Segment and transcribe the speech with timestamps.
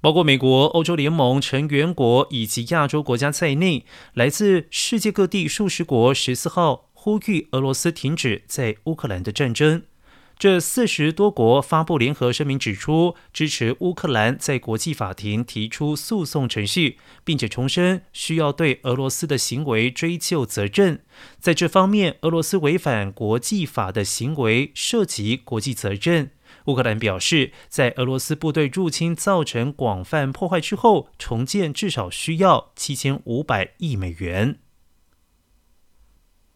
[0.00, 3.84] 包括美国、欧洲联盟成员国以及亚洲国家在内，
[4.14, 9.82] 来自世界各地数十国十四号呼吁俄罗斯停止在乌克兰的战争。
[10.38, 21.00] 这四十多国发布联合声明，指出支持乌克兰在国际法庭提出诉讼程序，并且重申需要对俄罗斯的行为追究责任。
[21.40, 26.32] 在这方面，俄罗斯违反国际法的行为涉及国际责任。
[26.66, 34.58] 乌克兰表示，在俄罗斯部队入侵造成广泛破坏之后，重建至少需要七千五百亿美元。